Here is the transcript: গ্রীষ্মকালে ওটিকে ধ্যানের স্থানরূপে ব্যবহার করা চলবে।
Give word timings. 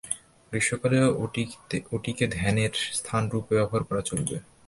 গ্রীষ্মকালে 0.51 0.97
ওটিকে 1.93 2.25
ধ্যানের 2.35 2.73
স্থানরূপে 2.97 3.53
ব্যবহার 3.57 3.83
করা 3.89 4.01
চলবে। 4.09 4.35